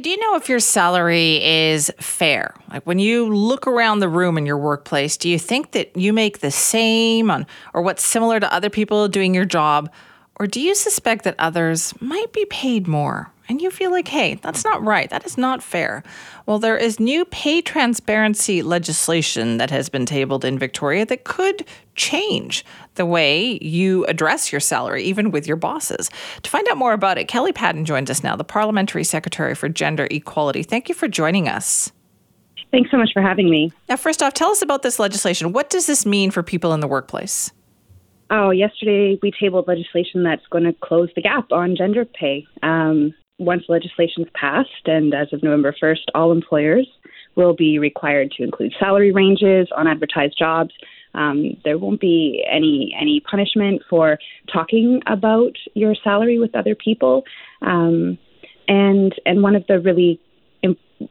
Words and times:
do 0.00 0.10
you 0.10 0.18
know 0.18 0.36
if 0.36 0.48
your 0.48 0.60
salary 0.60 1.42
is 1.44 1.90
fair? 2.00 2.54
Like 2.70 2.86
when 2.86 2.98
you 2.98 3.34
look 3.34 3.66
around 3.66 4.00
the 4.00 4.08
room 4.08 4.38
in 4.38 4.46
your 4.46 4.58
workplace, 4.58 5.16
do 5.16 5.28
you 5.28 5.38
think 5.38 5.72
that 5.72 5.96
you 5.96 6.12
make 6.12 6.38
the 6.38 6.50
same 6.50 7.30
on 7.30 7.46
or 7.74 7.82
what's 7.82 8.04
similar 8.04 8.40
to 8.40 8.52
other 8.52 8.70
people 8.70 9.08
doing 9.08 9.34
your 9.34 9.44
job? 9.44 9.90
Or 10.36 10.46
do 10.46 10.60
you 10.60 10.74
suspect 10.74 11.24
that 11.24 11.34
others 11.38 11.92
might 12.00 12.32
be 12.32 12.44
paid 12.46 12.86
more? 12.86 13.32
and 13.48 13.62
you 13.62 13.70
feel 13.70 13.90
like, 13.90 14.08
hey, 14.08 14.34
that's 14.34 14.64
not 14.64 14.84
right. 14.84 15.08
That 15.08 15.24
is 15.24 15.38
not 15.38 15.62
fair. 15.62 16.02
Well, 16.46 16.58
there 16.58 16.76
is 16.76 17.00
new 17.00 17.24
pay 17.24 17.62
transparency 17.62 18.62
legislation 18.62 19.56
that 19.56 19.70
has 19.70 19.88
been 19.88 20.06
tabled 20.06 20.44
in 20.44 20.58
Victoria 20.58 21.06
that 21.06 21.24
could 21.24 21.64
change 21.98 22.64
the 22.94 23.04
way 23.04 23.58
you 23.60 24.06
address 24.06 24.50
your 24.50 24.60
salary, 24.60 25.04
even 25.04 25.30
with 25.30 25.46
your 25.46 25.56
bosses. 25.56 26.08
To 26.42 26.50
find 26.50 26.66
out 26.68 26.78
more 26.78 26.94
about 26.94 27.18
it, 27.18 27.28
Kelly 27.28 27.52
Patten 27.52 27.84
joins 27.84 28.08
us 28.08 28.24
now, 28.24 28.36
the 28.36 28.44
Parliamentary 28.44 29.04
Secretary 29.04 29.54
for 29.54 29.68
Gender 29.68 30.08
Equality. 30.10 30.62
Thank 30.62 30.88
you 30.88 30.94
for 30.94 31.08
joining 31.08 31.48
us. 31.48 31.92
Thanks 32.70 32.90
so 32.90 32.96
much 32.96 33.10
for 33.12 33.22
having 33.22 33.50
me. 33.50 33.72
Now, 33.88 33.96
first 33.96 34.22
off, 34.22 34.34
tell 34.34 34.50
us 34.50 34.62
about 34.62 34.82
this 34.82 34.98
legislation. 34.98 35.52
What 35.52 35.70
does 35.70 35.86
this 35.86 36.06
mean 36.06 36.30
for 36.30 36.42
people 36.42 36.72
in 36.72 36.80
the 36.80 36.88
workplace? 36.88 37.50
Oh, 38.30 38.50
yesterday 38.50 39.18
we 39.22 39.30
tabled 39.30 39.68
legislation 39.68 40.22
that's 40.22 40.46
going 40.50 40.64
to 40.64 40.74
close 40.82 41.08
the 41.14 41.22
gap 41.22 41.50
on 41.50 41.76
gender 41.76 42.04
pay. 42.04 42.46
Um, 42.62 43.14
once 43.38 43.64
legislation 43.68 44.24
is 44.24 44.28
passed, 44.34 44.86
and 44.86 45.14
as 45.14 45.32
of 45.32 45.42
November 45.42 45.74
1st, 45.80 46.02
all 46.14 46.32
employers 46.32 46.86
will 47.36 47.54
be 47.54 47.78
required 47.78 48.32
to 48.32 48.42
include 48.42 48.74
salary 48.78 49.12
ranges 49.12 49.68
on 49.76 49.86
advertised 49.86 50.36
jobs. 50.36 50.74
Um, 51.14 51.56
there 51.64 51.78
won't 51.78 52.00
be 52.00 52.44
any 52.50 52.94
any 52.98 53.20
punishment 53.20 53.82
for 53.88 54.18
talking 54.52 55.02
about 55.06 55.52
your 55.74 55.94
salary 56.02 56.38
with 56.38 56.54
other 56.54 56.74
people, 56.74 57.24
um, 57.62 58.18
and 58.66 59.14
and 59.26 59.42
one 59.42 59.56
of 59.56 59.66
the 59.66 59.80
really 59.80 60.20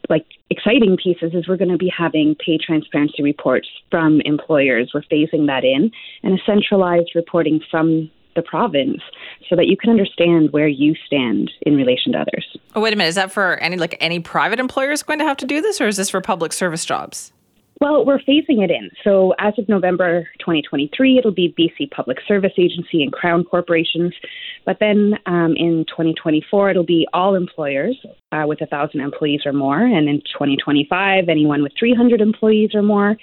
like 0.09 0.25
exciting 0.49 0.97
pieces 1.01 1.33
is 1.33 1.47
we're 1.47 1.57
going 1.57 1.71
to 1.71 1.77
be 1.77 1.91
having 1.95 2.35
pay 2.35 2.57
transparency 2.57 3.23
reports 3.23 3.67
from 3.89 4.21
employers. 4.21 4.91
We're 4.93 5.01
phasing 5.01 5.47
that 5.47 5.63
in, 5.63 5.91
and 6.23 6.39
a 6.39 6.43
centralized 6.45 7.11
reporting 7.15 7.61
from 7.69 8.09
the 8.35 8.41
province 8.41 9.01
so 9.49 9.55
that 9.55 9.65
you 9.65 9.75
can 9.75 9.89
understand 9.89 10.51
where 10.51 10.67
you 10.67 10.95
stand 11.05 11.51
in 11.63 11.75
relation 11.75 12.11
to 12.13 12.19
others. 12.19 12.45
Oh, 12.75 12.81
wait 12.81 12.93
a 12.93 12.95
minute. 12.95 13.09
Is 13.09 13.15
that 13.15 13.31
for 13.31 13.57
any 13.57 13.77
like 13.77 13.97
any 13.99 14.19
private 14.19 14.59
employers 14.59 15.03
going 15.03 15.19
to 15.19 15.25
have 15.25 15.37
to 15.37 15.45
do 15.45 15.61
this 15.61 15.81
or 15.81 15.87
is 15.87 15.97
this 15.97 16.09
for 16.09 16.21
public 16.21 16.53
service 16.53 16.85
jobs? 16.85 17.33
Well, 17.79 18.05
we're 18.05 18.19
phasing 18.19 18.63
it 18.63 18.71
in. 18.71 18.89
So 19.03 19.35
as 19.37 19.53
of 19.59 19.69
November 19.69 20.27
2023, 20.39 21.19
it'll 21.19 21.31
be 21.31 21.53
BC 21.57 21.91
Public 21.91 22.17
Service 22.27 22.53
Agency 22.57 23.03
and 23.03 23.11
Crown 23.11 23.43
corporations. 23.43 24.13
But 24.65 24.77
then 24.79 25.13
um, 25.27 25.53
in 25.55 25.85
2024, 25.87 26.71
it'll 26.71 26.83
be 26.83 27.07
all 27.13 27.35
employers 27.35 27.95
uh, 28.31 28.45
with 28.47 28.61
1,000 28.61 28.99
employees 28.99 29.41
or 29.45 29.53
more. 29.53 29.79
And 29.79 30.09
in 30.09 30.21
2025, 30.21 31.29
anyone 31.29 31.61
with 31.61 31.73
300 31.77 32.19
employees 32.19 32.71
or 32.73 32.81
more. 32.81 33.15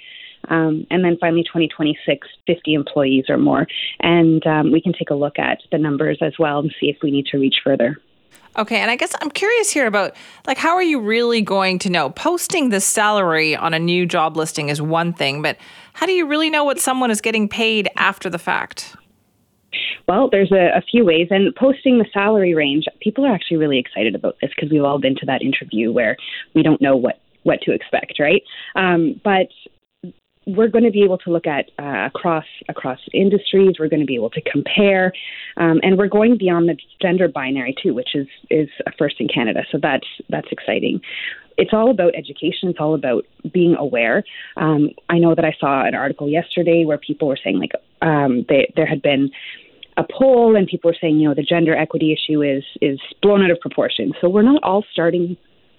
Um, 0.49 0.87
and 0.89 1.03
then 1.03 1.17
finally, 1.19 1.43
2026, 1.43 2.27
50 2.47 2.73
employees 2.75 3.25
or 3.27 3.37
more. 3.37 3.67
And 3.99 4.45
um, 4.47 4.71
we 4.71 4.79
can 4.79 4.93
take 4.93 5.09
a 5.09 5.15
look 5.15 5.37
at 5.37 5.59
the 5.71 5.77
numbers 5.77 6.19
as 6.21 6.33
well 6.39 6.59
and 6.59 6.73
see 6.79 6.87
if 6.87 6.97
we 7.03 7.11
need 7.11 7.25
to 7.27 7.37
reach 7.37 7.55
further. 7.61 7.97
Okay, 8.57 8.77
and 8.77 8.89
I 8.89 8.95
guess 8.95 9.13
I'm 9.21 9.29
curious 9.29 9.69
here 9.69 9.85
about 9.85 10.15
like 10.47 10.57
how 10.57 10.75
are 10.75 10.83
you 10.83 10.99
really 10.99 11.41
going 11.41 11.77
to 11.79 11.89
know? 11.89 12.09
Posting 12.09 12.69
the 12.69 12.79
salary 12.79 13.55
on 13.55 13.73
a 13.73 13.79
new 13.79 14.05
job 14.05 14.37
listing 14.37 14.69
is 14.69 14.81
one 14.81 15.11
thing, 15.11 15.41
but 15.41 15.57
how 15.93 16.05
do 16.05 16.13
you 16.13 16.25
really 16.25 16.49
know 16.49 16.63
what 16.63 16.79
someone 16.79 17.11
is 17.11 17.21
getting 17.21 17.49
paid 17.49 17.89
after 17.97 18.29
the 18.29 18.39
fact? 18.39 18.95
Well, 20.07 20.29
there's 20.29 20.51
a, 20.51 20.77
a, 20.77 20.81
few 20.81 21.03
ways, 21.03 21.27
and 21.31 21.53
posting 21.55 21.97
the 21.97 22.05
salary 22.13 22.53
range, 22.53 22.85
people 23.01 23.25
are 23.25 23.33
actually 23.33 23.57
really 23.57 23.79
excited 23.79 24.15
about 24.15 24.37
this 24.41 24.51
because 24.55 24.71
we've 24.71 24.83
all 24.83 24.99
been 24.99 25.15
to 25.15 25.25
that 25.25 25.41
interview 25.41 25.91
where 25.91 26.15
we 26.53 26.63
don't 26.63 26.81
know 26.81 26.95
what 26.95 27.19
what 27.43 27.61
to 27.61 27.71
expect, 27.71 28.19
right? 28.19 28.41
Um, 28.75 29.19
but 29.23 29.49
we're 30.45 30.67
going 30.67 30.83
to 30.83 30.91
be 30.91 31.03
able 31.03 31.17
to 31.19 31.31
look 31.31 31.47
at 31.47 31.71
uh, 31.79 32.05
across 32.05 32.45
across 32.69 32.99
industries. 33.13 33.75
We're 33.79 33.89
going 33.89 34.01
to 34.01 34.05
be 34.05 34.15
able 34.15 34.29
to 34.31 34.41
compare, 34.41 35.11
um, 35.57 35.79
and 35.81 35.97
we're 35.97 36.07
going 36.07 36.37
beyond 36.37 36.69
the 36.69 36.77
gender 37.01 37.27
binary 37.27 37.75
too, 37.81 37.93
which 37.93 38.15
is 38.15 38.27
is 38.49 38.69
a 38.85 38.91
first 38.97 39.15
in 39.19 39.27
Canada. 39.27 39.63
So 39.71 39.79
that's 39.81 40.07
that's 40.29 40.47
exciting. 40.51 41.01
It's 41.57 41.71
all 41.73 41.89
about 41.89 42.15
education. 42.15 42.69
It's 42.69 42.79
all 42.79 42.95
about 42.95 43.25
being 43.53 43.75
aware. 43.75 44.23
Um, 44.57 44.89
I 45.09 45.19
know 45.19 45.35
that 45.35 45.45
I 45.45 45.55
saw 45.59 45.85
an 45.85 45.95
article 45.95 46.29
yesterday 46.29 46.83
where 46.85 46.97
people 46.97 47.27
were 47.27 47.39
saying 47.41 47.59
like 47.59 47.71
um, 48.01 48.45
they, 48.49 48.71
there 48.75 48.85
had 48.85 49.01
been 49.01 49.31
a 49.97 50.03
poll 50.03 50.55
and 50.57 50.67
people 50.67 50.89
were 50.89 50.97
saying 50.99 51.19
you 51.19 51.27
know 51.27 51.33
the 51.33 51.43
gender 51.43 51.75
equity 51.75 52.13
issue 52.13 52.43
is 52.43 52.63
is 52.81 52.99
blown 53.21 53.43
out 53.43 53.51
of 53.51 53.59
proportion. 53.59 54.13
So 54.21 54.29
we're 54.29 54.43
not 54.43 54.61
all 54.63 54.83
starting 54.91 55.37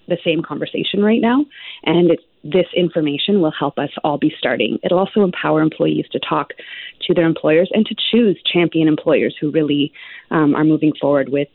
the 0.09 0.19
same 0.25 0.43
conversation 0.43 1.03
right 1.03 1.21
now, 1.21 1.45
and 1.85 2.11
this 2.45 2.67
information 2.75 3.41
will 3.41 3.53
help 3.59 3.79
us 3.79 3.91
all 4.05 4.19
be 4.19 4.33
starting. 4.39 4.79
It'll 4.83 4.99
also 4.99 5.23
empower 5.23 5.61
employees 5.61 6.07
to 6.13 6.21
talk 6.21 6.51
to 7.03 7.15
their 7.15 7.27
employers 7.27 7.71
and 7.73 7.85
to 7.87 7.95
choose 8.11 8.41
champion 8.53 8.89
employers 8.89 9.37
who 9.41 9.51
really 9.51 9.93
um, 10.31 10.55
are 10.55 10.65
moving 10.65 10.93
forward 11.01 11.31
with 11.31 11.49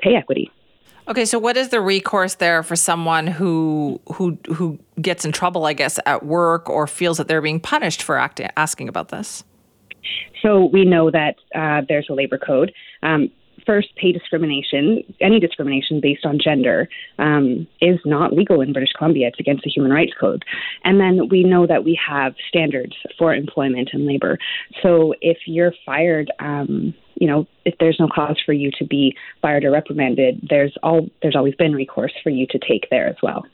pay 0.00 0.14
equity. 0.14 0.50
Okay, 1.08 1.24
so 1.24 1.38
what 1.38 1.56
is 1.56 1.68
the 1.68 1.80
recourse 1.80 2.34
there 2.34 2.64
for 2.64 2.74
someone 2.74 3.28
who 3.28 4.00
who 4.14 4.36
who 4.52 4.78
gets 5.00 5.24
in 5.24 5.30
trouble, 5.30 5.64
I 5.64 5.72
guess, 5.72 6.00
at 6.04 6.26
work 6.26 6.68
or 6.68 6.88
feels 6.88 7.18
that 7.18 7.28
they're 7.28 7.40
being 7.40 7.60
punished 7.60 8.02
for 8.02 8.18
acting, 8.18 8.48
asking 8.56 8.88
about 8.88 9.10
this? 9.10 9.44
So 10.42 10.64
we 10.64 10.84
know 10.84 11.10
that 11.12 11.36
uh, 11.54 11.82
there's 11.88 12.08
a 12.10 12.12
labor 12.12 12.38
code. 12.38 12.72
Um, 13.04 13.30
first, 13.66 13.88
pay 13.96 14.12
discrimination, 14.12 15.02
any 15.20 15.40
discrimination 15.40 16.00
based 16.00 16.24
on 16.24 16.38
gender, 16.42 16.88
um, 17.18 17.66
is 17.80 17.98
not 18.04 18.32
legal 18.32 18.60
in 18.60 18.72
British 18.72 18.92
Columbia. 18.96 19.28
It's 19.28 19.40
against 19.40 19.64
the 19.64 19.70
Human 19.70 19.92
Rights 19.92 20.12
Code. 20.18 20.44
And 20.84 21.00
then 21.00 21.28
we 21.28 21.42
know 21.42 21.66
that 21.66 21.84
we 21.84 21.98
have 22.08 22.34
standards 22.48 22.94
for 23.18 23.34
employment 23.34 23.90
and 23.92 24.06
labor. 24.06 24.38
So 24.82 25.14
if 25.20 25.38
you're 25.46 25.72
fired, 25.84 26.30
um, 26.38 26.94
you 27.16 27.26
know, 27.26 27.46
if 27.64 27.74
there's 27.80 27.96
no 27.98 28.08
cause 28.08 28.40
for 28.44 28.52
you 28.52 28.70
to 28.78 28.84
be 28.84 29.16
fired 29.42 29.64
or 29.64 29.70
reprimanded, 29.70 30.46
there's 30.48 30.74
all 30.82 31.08
there's 31.22 31.36
always 31.36 31.54
been 31.54 31.74
recourse 31.74 32.12
for 32.22 32.30
you 32.30 32.46
to 32.48 32.58
take 32.58 32.88
there 32.90 33.08
as 33.08 33.16
well. 33.22 33.44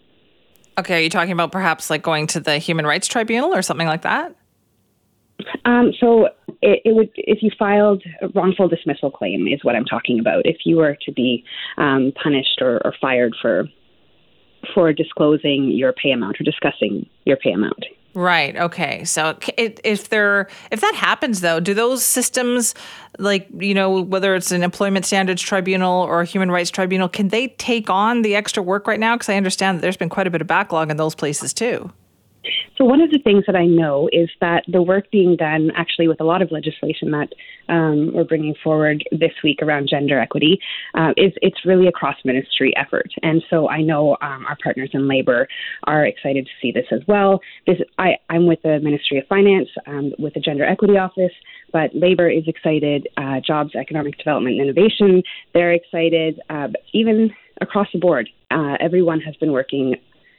Okay, 0.78 0.98
are 0.98 1.02
you 1.02 1.10
talking 1.10 1.32
about 1.32 1.52
perhaps 1.52 1.90
like 1.90 2.02
going 2.02 2.26
to 2.28 2.40
the 2.40 2.58
Human 2.58 2.86
Rights 2.86 3.06
Tribunal 3.06 3.54
or 3.54 3.62
something 3.62 3.86
like 3.86 4.02
that? 4.02 4.34
Um, 5.64 5.92
so 5.98 6.26
it, 6.60 6.80
it, 6.84 6.94
would, 6.94 7.10
if 7.14 7.42
you 7.42 7.50
filed 7.58 8.02
a 8.20 8.28
wrongful 8.28 8.68
dismissal 8.68 9.10
claim, 9.10 9.46
is 9.48 9.62
what 9.62 9.76
I'm 9.76 9.84
talking 9.84 10.18
about. 10.18 10.46
If 10.46 10.58
you 10.64 10.76
were 10.76 10.96
to 11.04 11.12
be 11.12 11.44
um, 11.76 12.12
punished 12.22 12.60
or, 12.60 12.80
or 12.84 12.94
fired 13.00 13.34
for 13.40 13.68
for 14.74 14.92
disclosing 14.92 15.70
your 15.70 15.92
pay 15.92 16.12
amount 16.12 16.40
or 16.40 16.44
discussing 16.44 17.04
your 17.24 17.36
pay 17.36 17.50
amount. 17.50 17.84
Right. 18.14 18.54
Okay. 18.56 19.04
So 19.04 19.38
if 19.56 20.10
there 20.10 20.48
if 20.70 20.82
that 20.82 20.94
happens 20.94 21.40
though, 21.40 21.60
do 21.60 21.72
those 21.72 22.04
systems 22.04 22.74
like, 23.18 23.48
you 23.58 23.72
know, 23.72 24.02
whether 24.02 24.34
it's 24.34 24.52
an 24.52 24.62
employment 24.62 25.06
standards 25.06 25.40
tribunal 25.40 26.02
or 26.02 26.20
a 26.20 26.24
human 26.26 26.50
rights 26.50 26.70
tribunal, 26.70 27.08
can 27.08 27.28
they 27.28 27.48
take 27.48 27.88
on 27.88 28.22
the 28.22 28.36
extra 28.36 28.62
work 28.62 28.86
right 28.86 29.00
now 29.00 29.16
because 29.16 29.30
I 29.30 29.36
understand 29.36 29.78
that 29.78 29.82
there's 29.82 29.96
been 29.96 30.10
quite 30.10 30.26
a 30.26 30.30
bit 30.30 30.42
of 30.42 30.46
backlog 30.46 30.90
in 30.90 30.98
those 30.98 31.14
places 31.14 31.54
too. 31.54 31.90
So, 32.78 32.84
one 32.84 33.00
of 33.00 33.10
the 33.10 33.18
things 33.18 33.44
that 33.46 33.56
I 33.56 33.66
know 33.66 34.08
is 34.12 34.30
that 34.40 34.64
the 34.66 34.82
work 34.82 35.10
being 35.10 35.36
done 35.36 35.70
actually 35.76 36.08
with 36.08 36.20
a 36.20 36.24
lot 36.24 36.42
of 36.42 36.50
legislation 36.50 37.10
that 37.10 37.28
um, 37.68 38.12
we're 38.14 38.24
bringing 38.24 38.54
forward 38.62 39.04
this 39.12 39.32
week 39.44 39.58
around 39.62 39.88
gender 39.88 40.18
equity 40.18 40.58
uh, 40.94 41.10
is 41.16 41.32
it's 41.42 41.64
really 41.64 41.86
a 41.86 41.92
cross 41.92 42.16
ministry 42.24 42.74
effort. 42.76 43.10
And 43.22 43.42
so 43.50 43.68
I 43.68 43.82
know 43.82 44.16
um, 44.22 44.46
our 44.46 44.56
partners 44.62 44.90
in 44.92 45.06
labor 45.06 45.48
are 45.84 46.06
excited 46.06 46.46
to 46.46 46.52
see 46.60 46.72
this 46.72 46.86
as 46.90 47.00
well. 47.06 47.40
This, 47.66 47.76
I, 47.98 48.16
I'm 48.30 48.46
with 48.46 48.62
the 48.62 48.80
Ministry 48.80 49.18
of 49.18 49.26
Finance, 49.26 49.68
um, 49.86 50.12
with 50.18 50.34
the 50.34 50.40
Gender 50.40 50.64
Equity 50.64 50.96
Office, 50.96 51.32
but 51.72 51.94
labor 51.94 52.28
is 52.28 52.44
excited, 52.46 53.08
uh, 53.16 53.40
jobs, 53.46 53.74
economic 53.74 54.18
development, 54.18 54.58
and 54.58 54.68
innovation, 54.68 55.22
they're 55.54 55.72
excited, 55.72 56.40
uh, 56.50 56.68
even 56.92 57.30
across 57.60 57.88
the 57.92 57.98
board. 57.98 58.28
Uh, 58.50 58.76
everyone 58.80 59.20
has 59.20 59.36
been 59.36 59.52
working 59.52 59.96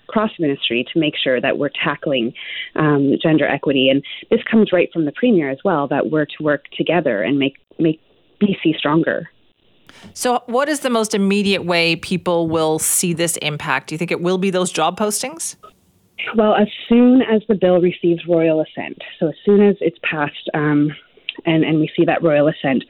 cross 0.07 0.31
ministry 0.39 0.85
to 0.93 0.99
make 0.99 1.13
sure 1.21 1.39
that 1.41 1.57
we're 1.57 1.71
tackling 1.83 2.33
um, 2.75 3.13
gender 3.21 3.47
equity. 3.47 3.89
And 3.89 4.03
this 4.29 4.41
comes 4.49 4.71
right 4.71 4.89
from 4.91 5.05
the 5.05 5.11
premier 5.11 5.49
as 5.49 5.59
well 5.63 5.87
that 5.87 6.11
we're 6.11 6.25
to 6.25 6.43
work 6.43 6.65
together 6.75 7.21
and 7.21 7.39
make 7.39 7.55
make 7.79 7.99
BC 8.41 8.77
stronger. 8.77 9.29
So, 10.13 10.43
what 10.47 10.67
is 10.69 10.81
the 10.81 10.89
most 10.89 11.13
immediate 11.13 11.65
way 11.65 11.95
people 11.95 12.47
will 12.47 12.79
see 12.79 13.13
this 13.13 13.37
impact? 13.37 13.87
Do 13.87 13.95
you 13.95 13.99
think 13.99 14.11
it 14.11 14.21
will 14.21 14.37
be 14.37 14.49
those 14.49 14.71
job 14.71 14.99
postings? 14.99 15.55
Well, 16.35 16.55
as 16.55 16.67
soon 16.87 17.21
as 17.21 17.41
the 17.47 17.55
bill 17.55 17.81
receives 17.81 18.25
royal 18.27 18.61
assent, 18.61 19.01
so 19.19 19.27
as 19.27 19.35
soon 19.45 19.61
as 19.61 19.75
it's 19.81 19.97
passed 20.03 20.49
um, 20.53 20.91
and, 21.45 21.63
and 21.63 21.79
we 21.79 21.89
see 21.95 22.05
that 22.05 22.23
royal 22.23 22.47
assent, 22.47 22.83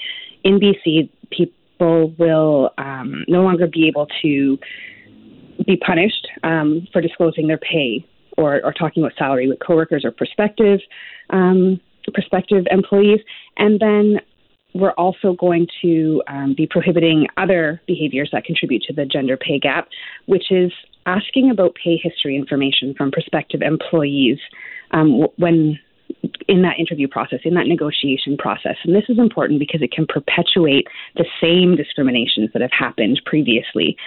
in 0.43 0.59
BC, 0.59 1.09
people 1.31 2.13
will 2.17 2.71
um, 2.77 3.25
no 3.27 3.41
longer 3.41 3.67
be 3.67 3.87
able 3.87 4.07
to 4.21 4.59
be 5.65 5.77
punished 5.77 6.27
um, 6.43 6.87
for 6.91 7.01
disclosing 7.01 7.47
their 7.47 7.57
pay 7.57 8.05
or, 8.37 8.63
or 8.63 8.73
talking 8.73 9.03
about 9.03 9.15
salary 9.17 9.47
with 9.47 9.59
coworkers 9.65 10.03
or 10.05 10.11
prospective 10.11 10.79
um, 11.29 11.79
prospective 12.13 12.65
employees, 12.69 13.19
and 13.57 13.79
then 13.79 14.19
we're 14.73 14.91
also 14.91 15.33
going 15.33 15.67
to 15.81 16.21
um, 16.27 16.55
be 16.55 16.67
prohibiting 16.67 17.27
other 17.37 17.81
behaviors 17.85 18.29
that 18.33 18.43
contribute 18.43 18.81
to 18.83 18.93
the 18.93 19.05
gender 19.05 19.37
pay 19.37 19.59
gap, 19.59 19.87
which 20.25 20.51
is 20.51 20.71
asking 21.05 21.51
about 21.51 21.75
pay 21.75 21.97
history 21.97 22.35
information 22.35 22.93
from 22.95 23.11
prospective 23.11 23.61
employees 23.61 24.39
um, 24.91 25.27
when 25.37 25.79
in 26.47 26.61
that 26.61 26.79
interview 26.79 27.07
process, 27.07 27.39
in 27.43 27.53
that 27.55 27.67
negotiation 27.67 28.37
process. 28.37 28.77
And 28.83 28.95
this 28.95 29.03
is 29.09 29.19
important 29.19 29.59
because 29.59 29.81
it 29.81 29.91
can 29.91 30.05
perpetuate 30.07 30.87
the 31.15 31.25
same 31.41 31.75
discriminations 31.75 32.49
that 32.53 32.61
have 32.61 32.71
happened 32.71 33.21
previously. 33.25 33.97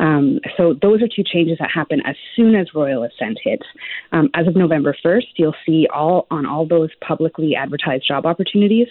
Um, 0.00 0.40
so 0.56 0.74
those 0.80 1.02
are 1.02 1.08
two 1.08 1.22
changes 1.24 1.58
that 1.60 1.70
happen 1.70 2.00
as 2.06 2.16
soon 2.34 2.54
as 2.54 2.74
Royal 2.74 3.02
Assent 3.02 3.38
hits. 3.42 3.66
Um, 4.12 4.30
as 4.34 4.46
of 4.46 4.56
November 4.56 4.96
1st, 5.04 5.26
you'll 5.36 5.54
see 5.66 5.86
all 5.92 6.26
on 6.30 6.46
all 6.46 6.66
those 6.66 6.90
publicly 7.06 7.54
advertised 7.54 8.06
job 8.06 8.26
opportunities, 8.26 8.88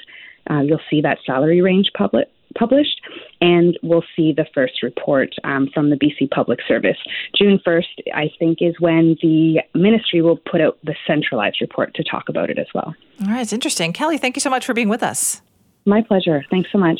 uh, 0.50 0.62
you'll 0.62 0.80
see 0.90 1.02
that 1.02 1.18
salary 1.26 1.62
range 1.62 1.92
public, 1.98 2.28
published, 2.58 3.02
and 3.42 3.78
we'll 3.84 4.04
see 4.16 4.34
the 4.34 4.46
first 4.54 4.82
report 4.84 5.30
um, 5.44 5.70
from 5.74 5.90
the 5.90 5.96
BC 5.96 6.30
Public 6.32 6.60
Service. 6.68 6.98
June 7.36 7.60
1st, 7.66 8.14
I 8.14 8.32
think, 8.40 8.60
is 8.62 8.76
when 8.80 9.18
the 9.22 9.62
ministry 9.74 10.22
will 10.22 10.38
put 10.38 10.62
out 10.62 10.78
the 10.84 10.96
centralized 11.08 11.58
report 11.62 11.94
to 11.96 12.04
talk 12.04 12.30
about 12.30 12.50
it 12.50 12.58
as 12.58 12.68
well. 12.74 12.96
All 13.22 13.28
right, 13.28 13.42
it's 13.42 13.54
interesting. 13.54 13.94
Kelly, 13.94 14.18
thank 14.18 14.36
you 14.36 14.42
so 14.42 14.50
much 14.50 14.66
for 14.66 14.74
being 14.74 14.90
with 14.90 15.04
us. 15.04 15.42
My 15.86 16.02
pleasure. 16.02 16.44
Thanks 16.50 16.70
so 16.72 16.78
much. 16.78 17.00